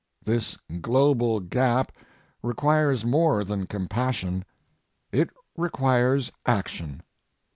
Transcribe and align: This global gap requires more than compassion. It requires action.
This 0.25 0.57
global 0.81 1.39
gap 1.41 1.91
requires 2.41 3.05
more 3.05 3.43
than 3.43 3.67
compassion. 3.67 4.45
It 5.11 5.29
requires 5.55 6.31
action. 6.47 7.03